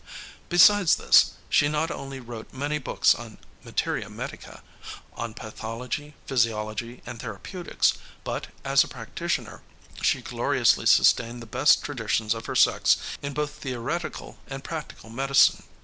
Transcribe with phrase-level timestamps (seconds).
[0.49, 4.63] Besides this, she not only wrote many books on materia medica,
[5.13, 7.93] on pathology, physiology and therapeutics,
[8.23, 9.61] but, as a practitioner,
[10.01, 15.61] she gloriously sustained the best traditions of her sex in both theoretical and practical medicine.